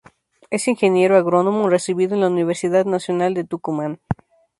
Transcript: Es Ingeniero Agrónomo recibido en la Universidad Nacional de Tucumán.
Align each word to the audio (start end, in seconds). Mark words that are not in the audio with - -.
Es 0.49 0.67
Ingeniero 0.67 1.15
Agrónomo 1.15 1.69
recibido 1.69 2.15
en 2.15 2.21
la 2.21 2.27
Universidad 2.27 2.85
Nacional 2.85 3.35
de 3.35 3.43
Tucumán. 3.43 3.99